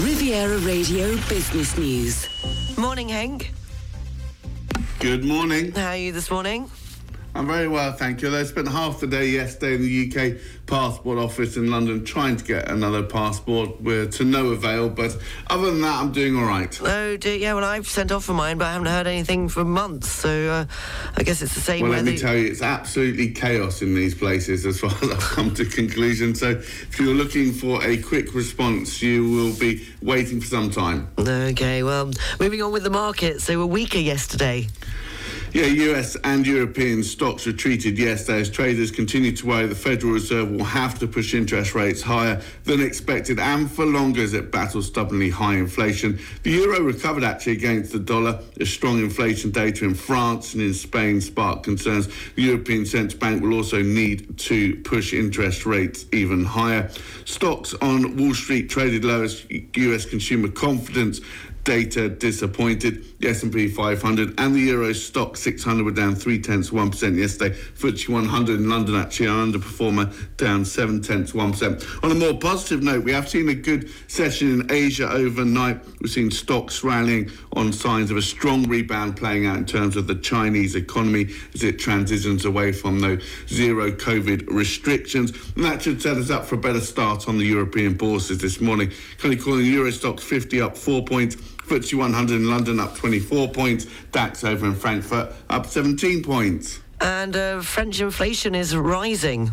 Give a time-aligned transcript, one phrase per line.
[0.00, 2.28] Riviera Radio Business News.
[2.76, 3.52] Morning, Hank.
[4.98, 5.72] Good morning.
[5.72, 6.70] How are you this morning?
[7.34, 8.34] I'm very well, thank you.
[8.36, 12.44] I spent half the day yesterday in the UK passport office in London trying to
[12.44, 13.80] get another passport.
[13.80, 15.16] We're to no avail, but
[15.46, 16.78] other than that, I'm doing all right.
[16.82, 17.36] Oh, dear.
[17.36, 20.28] Yeah, well, I've sent off for mine, but I haven't heard anything for months, so
[20.50, 20.66] uh,
[21.16, 21.82] I guess it's the same.
[21.84, 25.10] Well, let me whether- tell you, it's absolutely chaos in these places as far as
[25.10, 26.34] I've come to conclusion.
[26.34, 31.08] So if you're looking for a quick response, you will be waiting for some time.
[31.18, 33.46] Okay, well, moving on with the markets.
[33.46, 34.68] They were weaker yesterday.
[35.54, 40.50] Yeah, US and European stocks retreated yesterday as traders continue to worry the Federal Reserve
[40.50, 44.86] will have to push interest rates higher than expected and for longer as it battles
[44.86, 46.18] stubbornly high inflation.
[46.42, 50.72] The euro recovered actually against the dollar as strong inflation data in France and in
[50.72, 52.08] Spain sparked concerns.
[52.34, 56.88] The European Central Bank will also need to push interest rates even higher.
[57.26, 61.20] Stocks on Wall Street traded low as US consumer confidence
[61.64, 63.04] data disappointed.
[63.20, 67.54] The S&P 500 and the Euro stock 600 were down three tenths one percent yesterday.
[67.54, 71.84] FTSE 100 in London actually an underperformer, down seven tenths one percent.
[72.02, 75.80] On a more positive note, we have seen a good session in Asia overnight.
[76.00, 80.06] We've seen stocks rallying on signs of a strong rebound playing out in terms of
[80.06, 85.32] the Chinese economy as it transitions away from those zero COVID restrictions.
[85.54, 88.60] And that should set us up for a better start on the European bourses this
[88.60, 88.90] morning.
[89.18, 91.36] Currently calling Euro Stoxx 50 up four points.
[91.72, 93.86] FTSE 100 in London up 24 points.
[94.12, 96.80] DAX over in Frankfurt up 17 points.
[97.00, 99.52] And uh, French inflation is rising.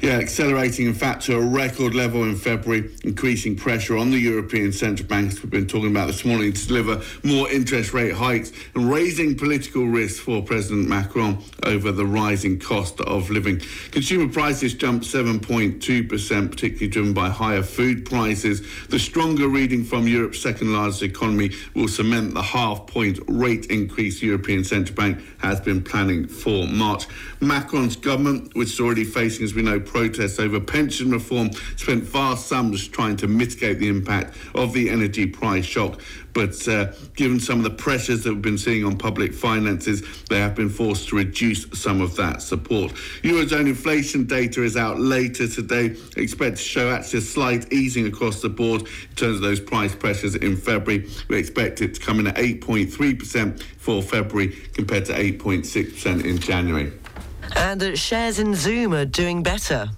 [0.00, 4.70] Yeah, accelerating in fact to a record level in February, increasing pressure on the European
[4.72, 8.52] Central Bank, as we've been talking about this morning, to deliver more interest rate hikes
[8.76, 13.60] and raising political risk for President Macron over the rising cost of living.
[13.90, 18.62] Consumer prices jumped 7.2%, particularly driven by higher food prices.
[18.90, 24.22] The stronger reading from Europe's second largest economy will cement the half point rate increase
[24.22, 27.06] European Central Bank has been planning for March.
[27.40, 32.46] Macron's government, which is already facing, as we know, protests over pension reform, spent vast
[32.46, 36.00] sums trying to mitigate the impact of the energy price shock.
[36.34, 40.38] But uh, given some of the pressures that we've been seeing on public finances, they
[40.38, 42.92] have been forced to reduce some of that support.
[43.22, 45.96] Eurozone inflation data is out later today.
[46.16, 49.94] Expect to show actually a slight easing across the board in terms of those price
[49.94, 51.08] pressures in February.
[51.28, 56.92] We expect it to come in at 8.3% for February compared to 8.6% in January.
[57.58, 59.90] And shares in Zoom are doing better.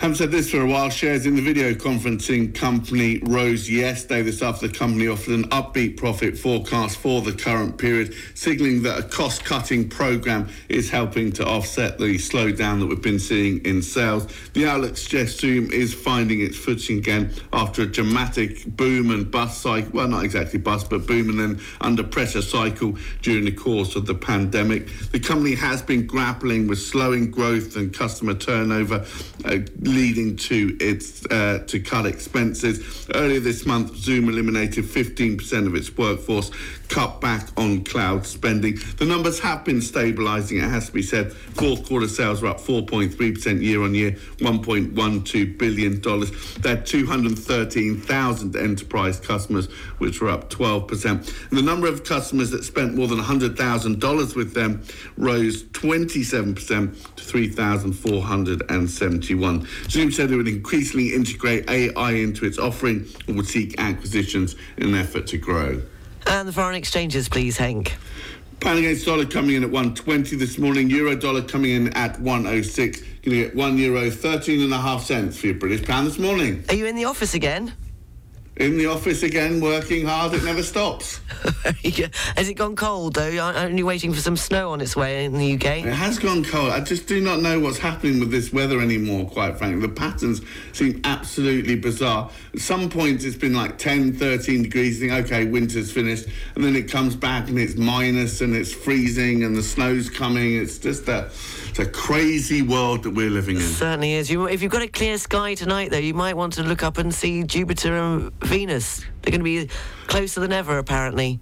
[0.00, 0.88] Haven't said this for a while.
[0.88, 4.22] Shares in the video conferencing company rose yesterday.
[4.22, 8.98] This after the company offered an upbeat profit forecast for the current period, signalling that
[8.98, 13.82] a cost cutting program is helping to offset the slowdown that we've been seeing in
[13.82, 14.26] sales.
[14.54, 19.60] The outlook suggests Zoom is finding its footing again after a dramatic boom and bust
[19.60, 19.90] cycle.
[19.92, 24.06] Well, not exactly bust, but boom and then under pressure cycle during the course of
[24.06, 24.88] the pandemic.
[25.12, 29.04] The company has been grappling with slowing growth and customer turnover.
[29.44, 29.58] Uh,
[29.90, 33.08] leading to its uh, to cut expenses.
[33.14, 36.50] Earlier this month, Zoom eliminated 15% of its workforce,
[36.88, 38.78] cut back on cloud spending.
[38.98, 40.62] The numbers have been stabilising.
[40.62, 41.32] It has to be said.
[41.32, 46.30] Fourth quarter sales were up 4.3% year on year, 1.12 billion dollars.
[46.56, 49.66] They had 213,000 enterprise customers,
[49.98, 51.50] which were up 12%.
[51.50, 54.82] And the number of customers that spent more than $100,000 with them
[55.16, 59.66] rose 27% to 3,471.
[59.88, 64.88] Zoom said it would increasingly integrate AI into its offering and would seek acquisitions in
[64.88, 65.82] an effort to grow.
[66.26, 67.96] And the foreign exchanges, please, Hank.
[68.60, 70.90] Pound against dollar coming in at 120 this morning.
[70.90, 73.00] Euro dollar coming in at 106.
[73.00, 76.18] Going to get one euro 13 and a half cents for your British pound this
[76.18, 76.62] morning.
[76.68, 77.72] Are you in the office again?
[78.60, 80.34] In the office again, working hard.
[80.34, 81.20] It never stops.
[82.36, 83.42] Has it gone cold, though?
[83.42, 85.86] I'm only waiting for some snow on its way in the UK?
[85.86, 86.70] It has gone cold.
[86.70, 89.80] I just do not know what's happening with this weather anymore, quite frankly.
[89.80, 92.30] The patterns seem absolutely bizarre.
[92.52, 95.00] At some points, it's been like 10, 13 degrees.
[95.00, 96.26] You think, okay, winter's finished.
[96.54, 100.56] And then it comes back and it's minus and it's freezing and the snow's coming.
[100.56, 101.30] It's just a,
[101.70, 103.62] it's a crazy world that we're living in.
[103.62, 104.30] Certainly is.
[104.30, 106.98] You, if you've got a clear sky tonight, though, you might want to look up
[106.98, 109.04] and see Jupiter and Venus.
[109.22, 109.68] They're going to be
[110.06, 111.40] closer than ever, apparently.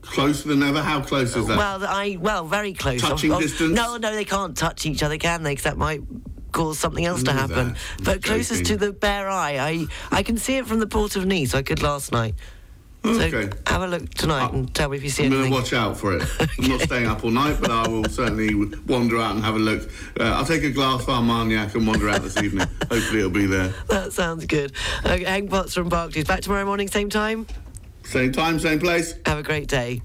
[0.00, 0.80] Closer than ever?
[0.80, 1.58] How close is that?
[1.58, 3.02] Well, I well, very close.
[3.02, 3.74] Touching distance?
[3.74, 5.52] No, no, they can't touch each other, can they?
[5.52, 6.00] Because that might
[6.52, 7.76] cause something else to happen.
[8.02, 11.26] But closest to the bare eye, I I can see it from the port of
[11.26, 11.54] Nice.
[11.54, 12.34] I could last night.
[13.08, 13.50] Okay.
[13.66, 15.54] have a look tonight and tell me if you see I'm going anything.
[15.54, 16.22] to watch out for it.
[16.58, 18.54] I'm not staying up all night, but I will certainly
[18.86, 19.90] wander out and have a look.
[20.18, 22.66] Uh, I'll take a glass of Armagnac and wander out this evening.
[22.90, 23.72] Hopefully it'll be there.
[23.88, 24.72] That sounds good.
[25.04, 26.24] Okay, Hank Potts from Barclays.
[26.24, 27.46] Back tomorrow morning, same time.
[28.04, 29.14] Same time, same place.
[29.26, 30.02] Have a great day.